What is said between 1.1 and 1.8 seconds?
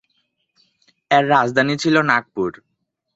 এর রাজধানী